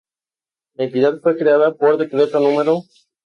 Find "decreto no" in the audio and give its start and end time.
1.99-2.85